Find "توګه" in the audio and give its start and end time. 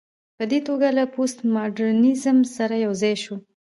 0.67-0.87